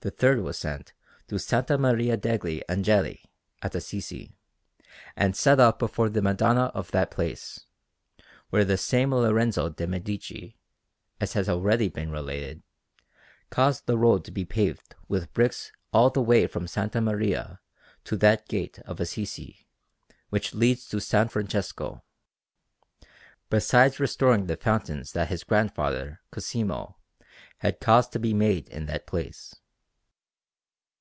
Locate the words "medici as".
9.86-11.32